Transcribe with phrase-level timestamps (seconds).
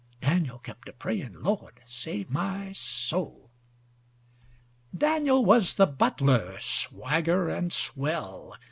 [0.19, 8.57] Daniel kept a praying:—"Lord save my soul."Daniel was the butler, swagger and swell.